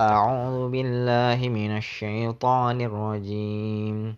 أعوذ 0.00 0.68
بالله 0.70 1.48
من 1.48 1.76
الشيطان 1.76 2.80
الرجيم. 2.80 4.16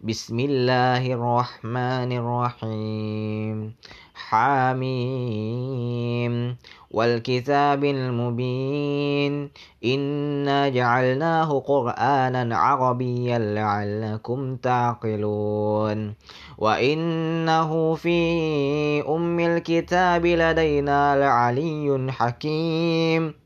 بسم 0.00 0.40
الله 0.40 1.12
الرحمن 1.12 2.10
الرحيم. 2.12 3.74
حاميم 4.14 4.96
والكتاب 6.90 7.84
المبين. 7.84 9.50
إنا 9.84 10.68
جعلناه 10.68 11.58
قرآنا 11.58 12.56
عربيا 12.56 13.38
لعلكم 13.38 14.56
تعقلون. 14.56 16.14
وإنه 16.58 17.94
في 17.94 18.18
أم 19.08 19.40
الكتاب 19.40 20.26
لدينا 20.26 21.16
لعلي 21.16 22.12
حكيم. 22.12 23.45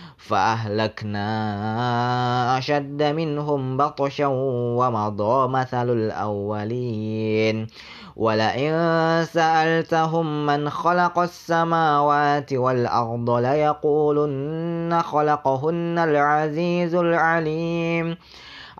فأهلكنا 0.21 1.27
أشد 2.57 3.03
منهم 3.03 3.77
بطشا 3.77 4.27
ومضى 4.77 5.47
مثل 5.47 5.89
الأولين. 5.89 7.67
ولئن 8.15 8.73
سألتهم 9.25 10.45
من 10.45 10.69
خلق 10.69 11.19
السماوات 11.19 12.53
والأرض 12.53 13.29
ليقولن 13.29 15.01
خلقهن 15.01 15.99
العزيز 15.99 16.95
العليم. 16.95 18.17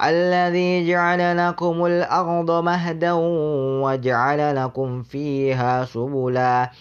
الذي 0.04 0.88
جعل 0.88 1.50
لكم 1.50 1.86
الأرض 1.86 2.52
مهدا 2.52 3.12
وجعل 3.84 4.56
لكم 4.56 5.02
فيها 5.02 5.86
سبلا. 5.86 6.72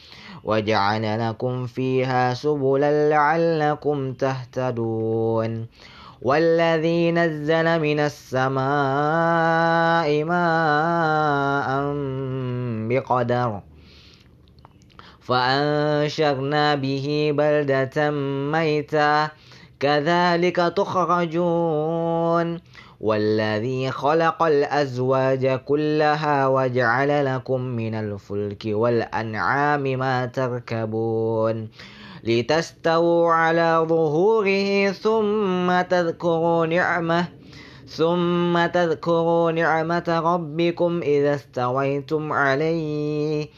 وجعل 0.44 1.28
لكم 1.28 1.66
فيها 1.66 2.34
سبلا 2.34 3.10
لعلكم 3.10 4.12
تهتدون. 4.12 5.66
والذي 6.22 7.12
نزل 7.12 7.80
من 7.80 8.00
السماء 8.00 8.64
ماء 10.24 11.68
بقدر 12.88 13.61
فأنشرنا 15.20 16.74
به 16.74 17.33
بلدة 17.34 18.11
ميتا. 18.50 19.28
كذلك 19.80 20.56
تخرجون. 20.77 22.61
والذي 23.00 23.90
خلق 23.90 24.42
الأزواج 24.42 25.46
كلها 25.46 26.46
وجعل 26.46 27.34
لكم 27.34 27.60
من 27.60 27.94
الفلك 27.94 28.62
والأنعام 28.66 29.82
ما 29.82 30.26
تركبون 30.26 31.68
لتستووا 32.24 33.32
على 33.32 33.86
ظهوره 33.88 34.90
ثم 34.92 35.80
تذكروا 35.80 36.66
نعمه 36.66 37.28
ثم 37.90 38.66
تذكروا 38.66 39.52
نعمة 39.52 40.20
ربكم 40.24 41.00
إذا 41.02 41.34
استويتم 41.34 42.32
عليه 42.32 43.48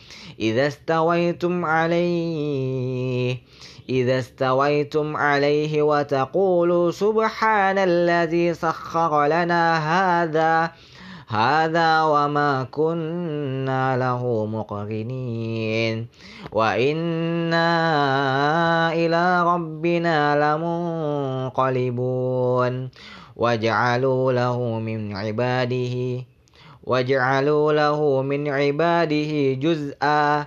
إذا 0.41 0.67
استويتم 0.67 1.65
عليه. 1.65 3.37
إذا 3.89 4.19
استويتم 4.19 5.17
عليه 5.17 5.83
وتقولوا 5.83 6.91
سبحان 6.91 7.79
الذي 7.79 8.55
سخر 8.55 9.27
لنا 9.27 9.63
هذا 9.79 10.71
هذا 11.29 12.03
وما 12.03 12.69
كنا 12.71 13.97
له 13.97 14.47
مقرنين. 14.47 16.07
وإنا 16.53 17.73
إلى 18.93 19.43
ربنا 19.43 20.19
لمنقلبون. 21.53 22.91
وجعلوا 23.37 24.33
له 24.33 24.79
من 24.79 25.17
عباده 25.17 26.25
وجعلوا 26.85 27.73
له 27.73 28.23
من 28.23 28.49
عباده 28.49 29.53
جزءا. 29.53 30.47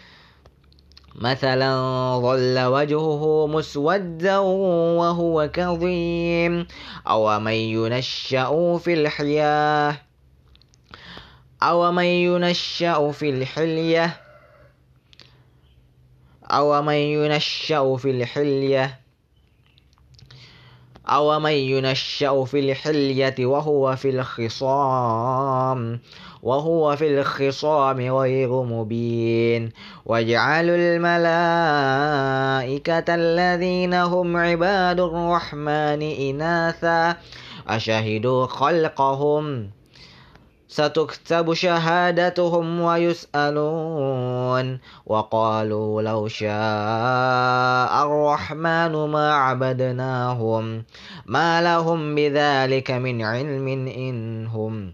مثلا 1.15 1.71
ظل 2.21 2.59
وجهه 2.59 3.47
مسودا 3.47 4.37
وهو 4.37 5.49
كظيم. 5.53 6.67
أو 7.07 7.39
من 7.39 7.53
ينشأ 7.53 8.77
في 8.77 8.93
الحياة 8.93 9.97
أو 11.63 11.91
من 11.91 12.03
ينشأ 12.03 13.11
في 13.11 13.29
الحلية؟ 13.29 14.21
أو 16.45 16.81
من 16.81 16.93
ينشأ 16.93 17.95
في 17.95 18.11
الحلية؟ 18.11 18.99
أو 21.07 21.39
من 21.39 21.51
ينشأ 21.51 22.45
في 22.45 22.59
الحلية 22.59 23.35
وهو 23.39 23.95
في 23.95 24.09
الخصام؟ 24.09 25.99
وهو 26.43 26.95
في 26.95 27.19
الخصام 27.19 27.99
غير 27.99 28.63
مبين. 28.63 29.71
وجعلوا 30.05 30.75
الملائكة 30.75 31.15
الذين 33.15 33.93
هم 33.93 34.37
عباد 34.37 34.99
الرحمن 34.99 36.01
إناثا. 36.01 37.15
أشهدوا 37.67 38.45
خلقهم. 38.45 39.69
ستكتب 40.67 41.53
شهادتهم 41.53 42.81
ويسألون. 42.81 44.79
وقالوا 45.05 46.01
لو 46.01 46.27
شاء 46.27 48.05
الرحمن 48.05 48.91
ما 48.91 49.33
عبدناهم. 49.33 50.83
ما 51.25 51.61
لهم 51.61 52.15
بذلك 52.15 52.91
من 52.91 53.21
علم 53.21 53.67
إن 53.87 54.47
هم 54.47 54.93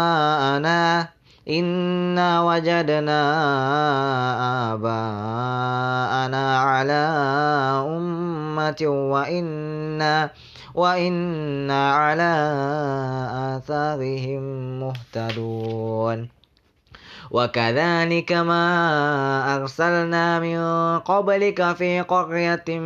إنا 1.49 2.41
وجدنا 2.41 3.21
آباءنا 4.73 6.59
على 6.59 7.03
أمة 7.87 8.81
وإنا 8.81 10.29
وإنا 10.75 11.93
على 11.93 12.31
آثارهم 13.57 14.43
مهتدون 14.79 16.29
وكذلك 17.31 18.31
ما 18.31 18.65
أرسلنا 19.55 20.39
من 20.39 20.59
قبلك 20.99 21.75
في 21.75 22.01
قرية 22.01 22.79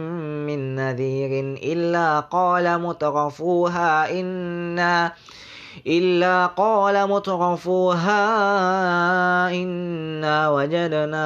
من 0.47 0.75
نذير 0.75 1.57
إلا 1.63 2.19
قال 2.19 2.81
مترفوها 2.81 4.19
إنا 4.19 5.13
إلا 5.87 6.45
قال 6.45 7.09
مترفوها 7.09 8.23
إنا 9.49 10.49
وجدنا 10.49 11.25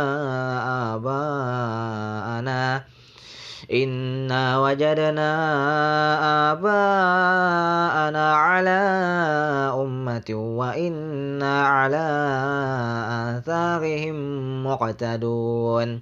آباءنا 0.96 2.84
إنا 3.74 4.60
وجدنا 4.60 5.32
آباءنا 6.52 8.36
على 8.36 8.80
أمة 9.76 10.30
وإنا 10.30 11.68
على 11.68 12.08
آثارهم 13.38 14.18
مقتدون 14.66 16.02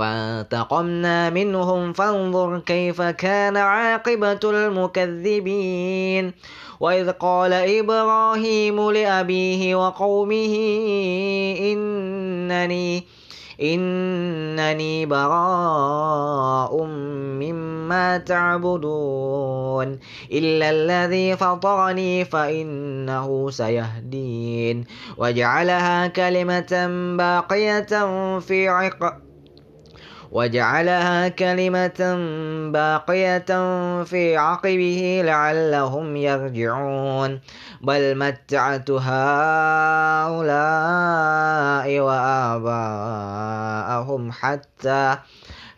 فانتقمنا 0.00 1.30
منهم 1.30 1.92
فانظر 1.92 2.58
كيف 2.58 3.02
كان 3.02 3.56
عاقبة 3.56 4.40
المكذبين. 4.44 6.32
وإذ 6.80 7.10
قال 7.10 7.52
إبراهيم 7.52 8.90
لأبيه 8.90 9.74
وقومه 9.74 10.54
إنني 11.60 13.04
إنني 13.62 15.06
براء 15.06 16.84
مما 17.40 18.18
تعبدون. 18.18 19.98
إلا 20.32 20.70
الذي 20.70 21.36
فطرني 21.36 22.24
فإنه 22.24 23.50
سيهدين. 23.50 24.84
وجعلها 25.18 26.06
كلمة 26.06 26.88
باقية 27.18 27.92
في 28.38 28.68
عقب 28.68 29.29
وجعلها 30.30 31.28
كلمة 31.28 32.16
باقية 32.72 33.44
في 34.04 34.36
عقبه 34.36 35.22
لعلهم 35.24 36.16
يرجعون. 36.16 37.40
بل 37.80 38.18
متعت 38.18 38.90
هؤلاء 38.90 39.20
وآباءهم 42.00 43.12
حتى 44.32 45.16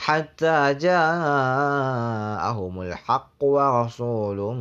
حتى 0.02 0.74
جاءهم 0.74 2.80
الحق 2.80 3.38
ورسول 3.40 4.56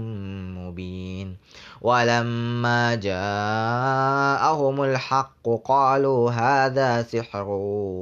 مبين. 0.57 1.37
ولما 1.81 2.95
جاءهم 2.95 4.83
الحق 4.83 5.45
قالوا 5.65 6.31
هذا 6.31 7.03
سحر 7.03 7.47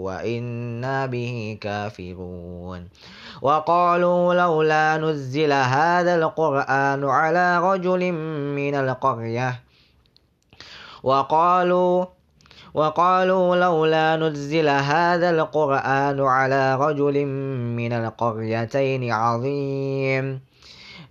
وإنا 0.04 1.06
به 1.06 1.58
كافرون. 1.62 2.88
وقالوا 3.42 4.34
لولا 4.34 4.98
نزل 4.98 5.54
هذا 5.54 6.16
القرآن 6.16 7.06
على 7.06 7.60
رجل 7.60 8.12
من 8.56 8.76
القرية. 8.76 9.60
وقالوا 11.04 12.06
وقالوا 12.80 13.56
لولا 13.56 14.16
نزل 14.16 14.68
هذا 14.70 15.30
القرآن 15.30 16.20
على 16.22 16.76
رجل 16.76 17.26
من 17.76 17.94
القريتين 17.94 19.12
عظيم. 19.12 20.40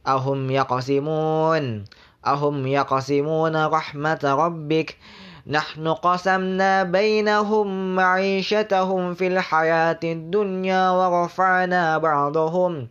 أهم 0.06 0.50
يقسمون 0.50 1.85
أهم 2.26 2.67
يقسمون 2.67 3.67
رحمة 3.67 4.23
ربك. 4.25 4.97
نحن 5.47 5.88
قسمنا 5.88 6.82
بينهم 6.82 7.97
معيشتهم 7.97 9.15
في 9.15 9.26
الحياة 9.26 10.00
الدنيا 10.05 10.91
ورفعنا 10.91 11.99
بعضهم 11.99 12.88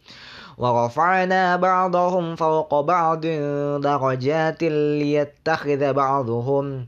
ورفعنا 0.58 1.56
بعضهم 1.56 2.36
فوق 2.36 2.82
بعض 2.82 3.22
درجات 3.82 4.64
ليتخذ 4.64 5.94
بعضهم. 5.94 6.88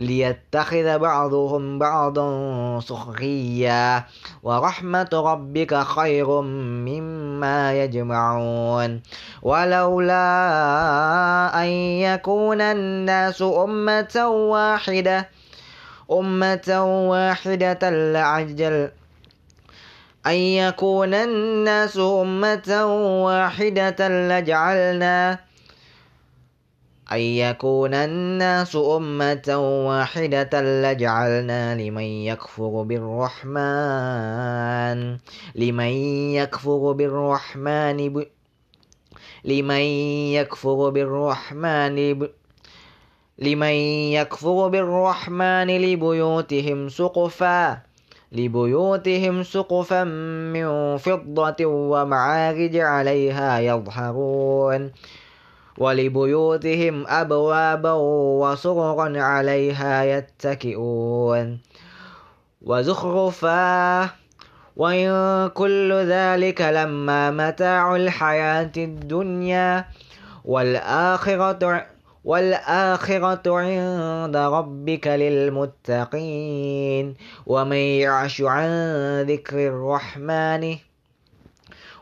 ليتخذ 0.00 0.98
بعضهم 0.98 1.78
بعضا 1.78 2.80
سخريا 2.80 4.04
ورحمة 4.42 5.08
ربك 5.12 5.74
خير 5.74 6.40
مما 6.40 7.84
يجمعون. 7.84 9.00
ولولا 9.42 10.24
أن 11.62 11.68
يكون 12.00 12.60
الناس 12.60 13.42
أمة 13.42 14.26
واحدة 14.28 15.28
أمة 16.12 16.84
واحدة 17.10 17.90
لعجل 17.90 18.90
أن 20.26 20.34
يكون 20.34 21.14
الناس 21.14 21.98
أمة 21.98 22.84
واحدة 23.24 24.08
لجعلنا 24.08 25.49
أن 27.12 27.18
يكون 27.20 27.94
الناس 27.94 28.76
أمة 28.76 29.56
واحدة 29.86 30.60
لجعلنا 30.62 31.74
لمن 31.74 32.02
يكفر 32.02 32.82
بالرحمن 32.82 33.58
لمن 35.54 35.92
يكفر 36.34 36.92
بالرحمن 36.92 38.12
ب... 38.12 38.26
لمن 39.44 39.80
يكفر 40.38 40.90
بالرحمن 40.90 42.18
ب... 42.18 42.30
لمن 43.38 43.74
يكفر 44.12 44.68
بالرحمن 44.68 45.66
لبيوتهم 45.66 46.88
سقفا 46.88 47.78
لبيوتهم 48.32 49.42
سقفا 49.42 50.04
من 50.54 50.96
فضة 50.96 51.66
ومعارج 51.66 52.76
عليها 52.76 53.60
يظهرون. 53.60 54.90
ولبيوتهم 55.80 57.04
أبوابا 57.08 57.92
وسررا 58.42 59.22
عليها 59.22 60.04
يتكئون. 60.04 61.58
وزخرفا 62.62 64.02
وإن 64.76 65.08
كل 65.48 65.92
ذلك 65.92 66.60
لما 66.60 67.30
متاع 67.30 67.96
الحياة 67.96 68.72
الدنيا. 68.76 69.84
والآخرة 70.44 71.86
والآخرة 72.24 73.42
عند 73.46 74.36
ربك 74.36 75.06
للمتقين. 75.06 77.14
ومن 77.46 77.76
يعش 77.76 78.42
عن 78.42 78.70
ذكر 79.28 79.68
الرحمن 79.68 80.89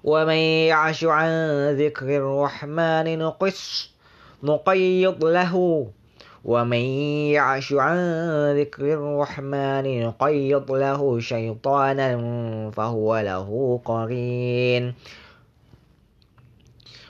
ومن 0.05 0.35
يعش 0.69 1.05
عن 1.05 1.31
ذكر 1.76 2.17
الرحمن 2.17 3.19
نقص 3.19 3.90
نقيض 4.43 5.25
له. 5.25 5.87
ومن 6.45 6.85
يعش 7.33 7.73
عن 7.73 7.99
ذكر 8.59 8.85
الرحمن 8.95 10.02
نقيض 10.02 10.73
له 10.73 11.21
شيطانا 11.21 12.11
فهو 12.71 13.19
له 13.19 13.81
قرين. 13.85 14.95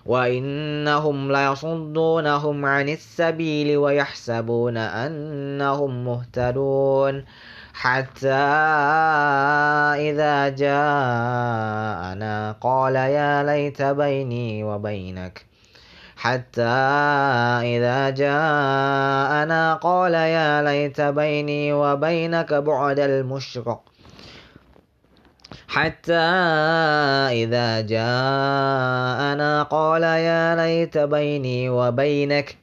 وإنهم 0.06 1.32
ليصدونهم 1.32 2.66
عن 2.66 2.88
السبيل 2.88 3.76
ويحسبون 3.76 4.76
أنهم 4.76 6.04
مهتدون. 6.04 7.24
حتى 7.78 8.28
إذا 10.10 10.48
جاءنا 10.48 12.34
قال 12.60 12.96
يا 12.96 13.42
ليت 13.42 13.82
بيني 13.82 14.64
وبينك. 14.64 15.46
حتى 16.16 16.62
إذا 17.62 18.10
جاءنا 18.10 19.74
قال 19.74 20.14
يا 20.14 20.62
ليت 20.62 21.00
بيني 21.00 21.72
وبينك 21.72 22.54
بعد 22.54 22.98
المشرق. 22.98 23.80
حتى 25.68 26.28
إذا 27.42 27.80
جاءنا 27.80 29.62
قال 29.62 30.02
يا 30.02 30.56
ليت 30.56 30.98
بيني 30.98 31.70
وبينك. 31.70 32.56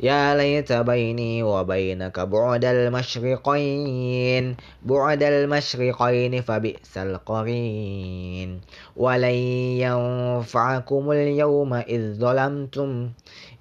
يا 0.00 0.34
ليت 0.36 0.72
بيني 0.72 1.42
وبينك 1.42 2.20
بعد 2.20 2.64
المشرقين 2.64 4.56
بعد 4.82 5.22
المشرقين 5.22 6.42
فبئس 6.42 6.98
القرين. 6.98 8.60
ولن 8.96 9.38
ينفعكم 9.86 11.10
اليوم 11.10 11.74
إذ 11.74 12.14
ظلمتم 12.14 13.10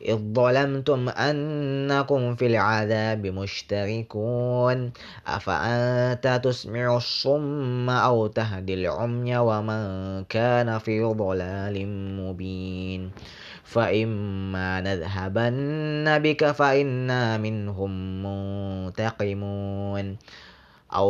إذ 0.01 0.19
ظلمتم 0.33 1.09
أنكم 1.09 2.35
في 2.35 2.45
العذاب 2.45 3.27
مشتركون. 3.27 4.91
أفأنت 5.27 6.41
تسمع 6.43 6.97
الصم 6.97 7.89
أو 7.89 8.27
تهدي 8.27 8.73
العمي 8.73 9.37
ومن 9.37 9.83
كان 10.23 10.79
في 10.79 11.03
ضلال 11.03 11.87
مبين؟ 12.17 13.11
فإما 13.73 14.81
نذهبن 14.81 16.19
بك 16.19 16.51
فإنا 16.51 17.37
منهم 17.37 17.91
منتقمون 18.23 20.17
أو 20.93 21.09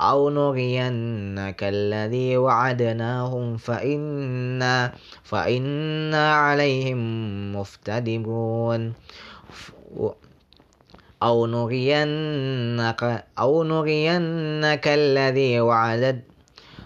أو 0.00 0.30
نرينك 0.30 1.60
الذي 1.62 2.36
وعدناهم 2.36 3.56
فإنا 3.56 4.92
فإنا 5.24 6.34
عليهم 6.34 7.00
مفتدرون 7.56 8.92
أو 11.22 11.46
نرينك 11.46 13.24
أو 13.38 13.62
نرينك 13.64 14.84
الذي 14.88 15.60
وعدت 15.60 16.35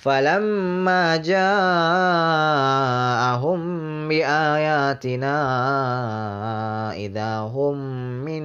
فلما 0.00 1.16
جاءهم 1.16 1.60
بآياتنا 4.08 5.36
إذا 6.96 7.38
هم 7.38 7.76
من 8.24 8.44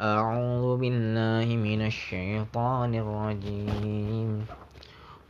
أعوذ 0.00 0.76
بالله 0.80 1.56
من 1.56 1.80
الشيطان 1.86 2.94
الرجيم 2.94 4.46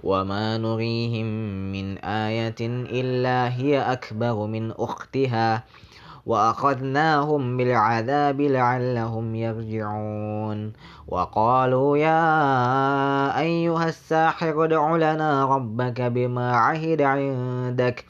وما 0.02 0.58
نريهم 0.58 1.26
من 1.72 1.98
آية 1.98 2.60
إلا 3.00 3.54
هي 3.56 3.92
أكبر 3.92 4.46
من 4.46 4.70
أختها 4.72 5.64
وأخذناهم 6.26 7.56
بالعذاب 7.56 8.40
لعلهم 8.40 9.34
يرجعون 9.34 10.72
وقالوا 11.08 11.96
يا 11.96 13.40
أيها 13.40 13.88
الساحر 13.88 14.64
ادع 14.64 14.96
لنا 14.96 15.44
ربك 15.44 16.00
بما 16.00 16.56
عهد 16.56 17.02
عندك 17.02 18.04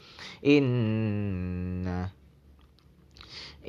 إنه 0.45 2.20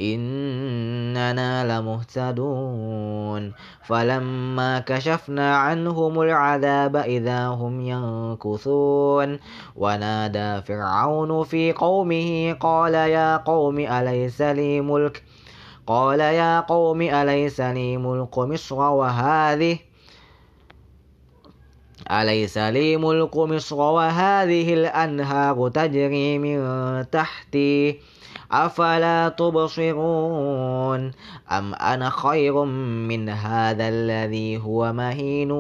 إننا 0.01 1.81
لمهتدون. 1.81 3.53
فلما 3.85 4.79
كشفنا 4.79 5.57
عنهم 5.57 6.21
العذاب 6.21 6.97
إذا 6.97 7.47
هم 7.47 7.81
ينكثون. 7.81 9.39
ونادى 9.77 10.63
فرعون 10.63 11.45
في 11.45 11.73
قومه 11.73 12.57
قال 12.61 12.95
يا 12.95 13.37
قوم 13.37 13.79
أليس 13.79 14.43
لي 14.43 14.81
ملك؟ 14.81 15.23
قال 15.87 16.21
يا 16.21 16.61
قوم 16.61 17.03
أليس 17.03 17.61
لي 17.61 17.97
ملك 17.97 18.39
مصر 18.39 18.79
وهذه 18.79 19.79
أليس 22.11 22.59
لي 22.59 22.97
ملك 22.97 23.37
مصر 23.37 23.77
وهذه 23.77 24.75
الأنهار 24.75 25.69
تجري 25.69 26.39
من 26.39 26.59
تحتي؟ 27.11 28.01
أفلا 28.53 29.29
تبصرون؟ 29.29 31.13
أم 31.53 31.75
أنا 31.75 32.11
خير 32.11 32.65
من 32.65 33.29
هذا 33.29 33.89
الذي 33.89 34.57
هو 34.59 34.93
مهين 34.93 35.51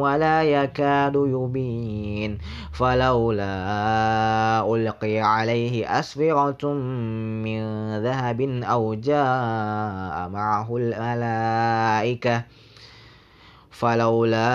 ولا 0.00 0.42
يكاد 0.42 1.14
يبين؟ 1.14 2.38
فلولا 2.72 3.50
ألقي 4.74 5.18
عليه 5.18 5.98
أسفرة 5.98 6.72
من 7.44 7.60
ذهب 8.02 8.40
أو 8.64 8.94
جاء 8.94 10.28
معه 10.28 10.76
الملائكة 10.76 12.44
فلولا 13.80 14.52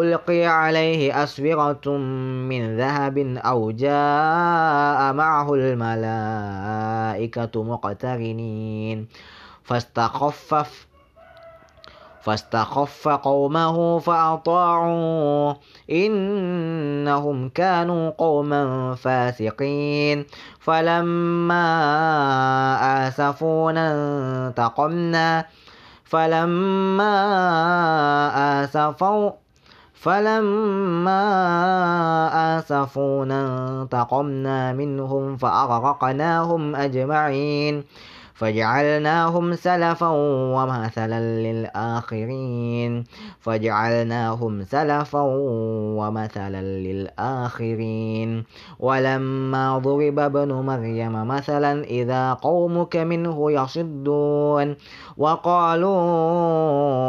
ألقي 0.00 0.46
عليه 0.46 1.22
أسورة 1.22 1.96
من 2.48 2.76
ذهب 2.76 3.18
أو 3.36 3.70
جاء 3.70 5.12
معه 5.12 5.54
الملائكة 5.54 6.02
مقترنين. 7.62 9.08
فاستخفف 9.64 10.86
فاستخف 12.22 13.08
قومه 13.08 13.98
فأطاعوا 13.98 15.54
إنهم 15.90 17.48
كانوا 17.48 18.10
قوما 18.10 18.94
فاسقين. 18.94 20.26
فلما 20.60 21.68
آسفونا 23.08 23.92
انتقمنا 24.48 25.44
فلما 26.12 27.16
آسفوا 28.62 29.30
فلما 29.94 31.24
آسفونا 32.58 33.40
انتقمنا 33.82 34.72
منهم 34.72 35.36
فأغرقناهم 35.36 36.76
أجمعين. 36.76 37.84
فجعلناهم 38.42 39.54
سلفا 39.54 40.08
ومثلا 40.56 41.20
للآخرين. 41.20 43.04
فجعلناهم 43.40 44.62
سلفا 44.62 45.22
ومثلا 45.98 46.62
للآخرين. 46.62 48.44
ولما 48.80 49.78
ضرب 49.78 50.18
ابن 50.18 50.52
مريم 50.52 51.28
مثلا 51.28 51.84
إذا 51.84 52.32
قومك 52.32 52.96
منه 52.96 53.52
يصدون. 53.52 54.76
وقالوا 55.16 55.94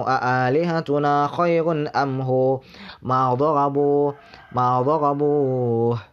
أآلهتنا 0.07 1.27
خير 1.27 1.65
أم 2.03 2.21
هو؟ 2.21 2.59
ما 3.01 3.33
ضربوا 3.33 4.11
ما 4.51 4.81
ضربوه. 4.81 6.12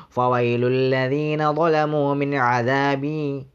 فويل 0.11 0.67
الذين 0.67 1.53
ظلموا 1.53 2.13
من 2.13 2.35
عذابي. 2.35 3.45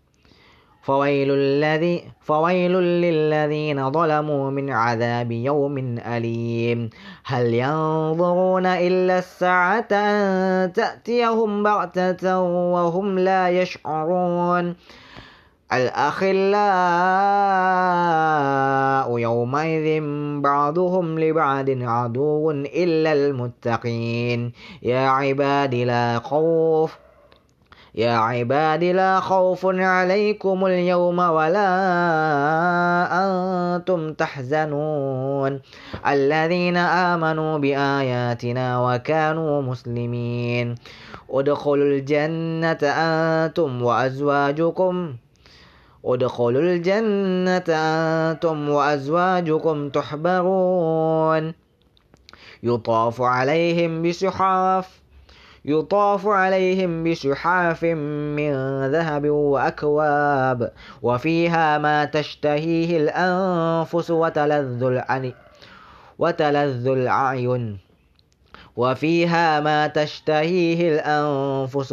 فويل, 0.82 1.30
الذي 1.30 2.04
فويل 2.20 2.72
للذين 2.72 3.90
ظلموا 3.90 4.50
من 4.50 4.70
عذاب 4.70 5.32
يوم 5.32 5.98
أليم. 5.98 6.90
هل 7.24 7.54
ينظرون 7.54 8.66
إلا 8.66 9.18
الساعة 9.18 9.88
أن 9.92 10.72
تأتيهم 10.72 11.62
بغتة 11.62 12.40
وهم 12.72 13.18
لا 13.18 13.50
يشعرون؟ 13.50 14.74
الأخلاء 15.72 16.38
يومئذ 19.18 20.02
بعضهم 20.40 21.18
لبعض 21.18 21.70
عدو 21.70 22.50
إلا 22.50 23.12
المتقين. 23.12 24.52
يا 24.82 25.08
عباد 25.08 25.74
لا 25.74 26.18
خوف 26.18 26.98
يا 27.94 28.12
عباد 28.12 28.84
لا 28.84 29.20
خوف 29.20 29.66
عليكم 29.66 30.66
اليوم 30.66 31.18
ولا 31.18 31.68
أنتم 33.12 34.12
تحزنون. 34.12 35.60
الذين 36.06 36.76
آمنوا 36.76 37.58
بآياتنا 37.58 38.80
وكانوا 38.80 39.62
مسلمين. 39.62 40.74
ادخلوا 41.30 41.84
الجنة 41.84 42.78
أنتم 42.82 43.82
وأزواجكم. 43.82 45.16
ادخلوا 46.06 46.62
الجنة 46.62 47.64
أنتم 47.68 48.68
وأزواجكم 48.68 49.88
تحبرون. 49.88 51.54
يطاف 52.62 53.22
عليهم 53.22 54.02
بسحاف 54.02 55.00
يطاف 55.64 56.26
عليهم 56.26 57.04
بسحاف 57.04 57.84
من 57.84 58.52
ذهب 58.90 59.28
وأكواب 59.28 60.72
وفيها 61.02 61.78
ما 61.78 62.04
تشتهيه 62.04 62.96
الأنفس 62.96 64.10
وتلذ 64.10 64.82
العين 64.82 65.34
وتلذ 66.18 66.86
الأعين 66.86 67.78
وفيها 68.76 69.60
ما 69.60 69.86
تشتهيه 69.86 70.88
الأنفس 70.94 71.92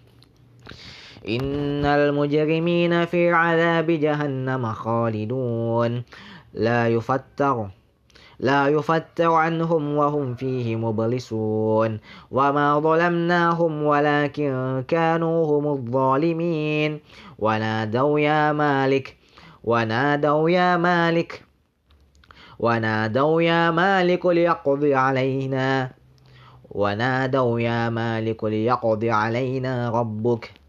إن 1.27 1.85
المجرمين 1.85 3.05
في 3.05 3.31
عذاب 3.31 3.91
جهنم 3.91 4.73
خالدون. 4.73 6.03
لا 6.53 6.87
يفتر 6.87 7.67
لا 8.39 8.67
يفتر 8.67 9.31
عنهم 9.31 9.95
وهم 9.97 10.35
فيه 10.35 10.75
مبلسون. 10.75 11.99
وما 12.31 12.79
ظلمناهم 12.79 13.83
ولكن 13.83 14.83
كانوا 14.87 15.59
هم 15.59 15.67
الظالمين. 15.67 16.99
ونادوا 17.39 18.19
يا 18.19 18.51
مالك 18.51 19.17
ونادوا 19.63 20.49
يا 20.49 20.77
مالك 20.77 21.43
ونادوا 22.59 23.41
يا 23.41 23.71
مالك 23.71 24.25
ليقضي 24.25 24.95
علينا. 24.95 25.91
ونادوا 26.71 27.59
يا 27.59 27.89
مالك 27.89 28.43
ليقضي 28.43 29.11
علينا 29.11 29.89
ربك. 29.89 30.60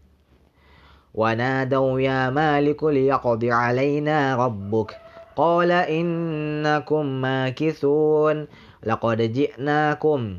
ونادوا 1.13 1.99
يا 1.99 2.29
مالك 2.29 2.83
ليقضي 2.83 3.51
علينا 3.51 4.35
ربك. 4.35 4.97
قال 5.35 5.71
إنكم 5.71 7.05
ماكثون. 7.05 8.47
لقد 8.85 9.21
جئناكم 9.21 10.37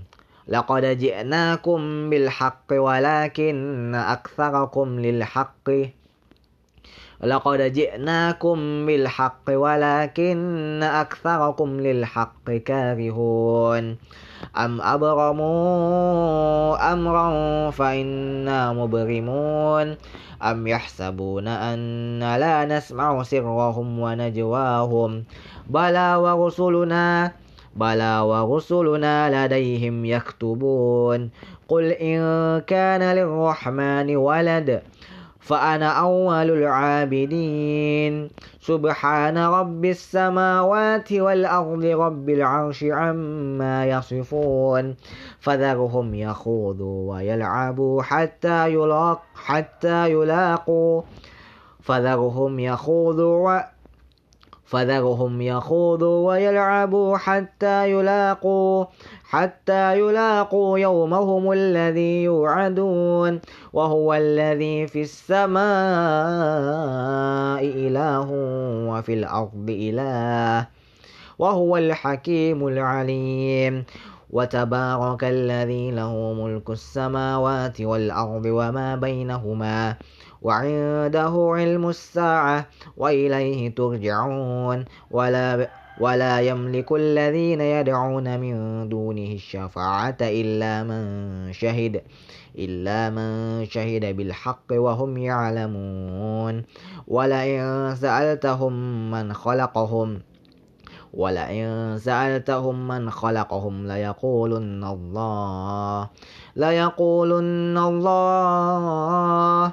لقد 0.48 0.84
جئناكم 0.84 2.10
بالحق 2.10 2.72
ولكن 2.72 3.94
أكثركم 3.94 5.00
للحق. 5.00 5.70
لقد 7.22 7.60
جئناكم 7.72 8.86
بالحق 8.86 9.44
ولكن 9.48 10.80
أكثركم 10.82 11.80
للحق 11.80 12.50
كارهون. 12.50 13.96
أم 14.56 14.80
أبرموا 14.80 15.42
أمرا 16.92 17.70
فإنا 17.70 18.72
مبرمون 18.72 19.96
أم 20.42 20.66
يحسبون 20.66 21.48
أن 21.48 22.20
لا 22.20 22.64
نسمع 22.64 23.22
سرهم 23.22 23.98
ونجواهم 23.98 25.24
بلى 25.70 26.16
ورسلنا 26.16 27.32
بلى 27.76 28.20
ورسلنا 28.20 29.46
لديهم 29.46 30.04
يكتبون 30.04 31.30
قل 31.68 31.84
إن 31.90 32.18
كان 32.60 33.02
للرحمن 33.02 34.16
ولد 34.16 34.82
فأنا 35.44 36.00
أول 36.00 36.50
العابدين. 36.50 38.30
سبحان 38.60 39.38
رب 39.38 39.84
السماوات 39.84 41.12
والأرض 41.12 41.84
رب 41.84 42.28
العرش 42.30 42.84
عما 42.84 43.86
يصفون. 43.86 44.94
فذرهم 45.40 46.14
يخوضوا 46.14 47.12
ويلعبوا 47.12 48.02
حتى 48.02 48.72
يلاق 48.72 49.22
حتى 49.34 50.10
يلاقوا. 50.10 51.02
فذرهم 51.82 52.60
يخوضوا 52.60 53.60
فذرهم 54.64 55.42
يخوضوا 55.42 56.28
ويلعبوا 56.28 57.16
حتى 57.16 57.90
يلاقوا. 57.90 58.84
حتى 59.34 59.98
يلاقوا 59.98 60.78
يومهم 60.78 61.52
الذي 61.52 62.22
يوعدون 62.22 63.40
وهو 63.72 64.14
الذي 64.14 64.86
في 64.86 65.02
السماء 65.02 65.62
إله 67.66 68.28
وفي 68.90 69.14
الأرض 69.14 69.66
إله 69.70 70.66
وهو 71.38 71.76
الحكيم 71.76 72.68
العليم. 72.68 73.84
وتبارك 74.30 75.24
الذي 75.24 75.90
له 75.90 76.32
ملك 76.32 76.70
السماوات 76.70 77.80
والأرض 77.80 78.46
وما 78.46 78.96
بينهما 78.96 79.96
وعنده 80.42 81.50
علم 81.54 81.88
الساعة 81.88 82.66
وإليه 82.96 83.74
ترجعون. 83.74 84.84
ولا 85.10 85.56
ولا 86.00 86.40
يملك 86.40 86.92
الذين 86.92 87.60
يدعون 87.60 88.40
من 88.40 88.88
دونه 88.88 89.32
الشفاعة 89.32 90.16
إلا 90.20 90.82
من 90.82 91.52
شهد 91.52 92.02
إلا 92.58 93.10
من 93.10 93.64
شهد 93.64 94.16
بالحق 94.16 94.72
وهم 94.72 95.18
يعلمون. 95.18 96.62
ولئن 97.08 97.94
سألتهم 97.94 98.72
من 99.10 99.32
خلقهم 99.32 100.20
ولئن 101.14 101.98
سألتهم 101.98 102.88
من 102.88 103.10
خلقهم 103.10 103.86
ليقولن 103.86 104.84
الله 104.84 106.10
ليقولن 106.56 107.78
الله. 107.78 109.72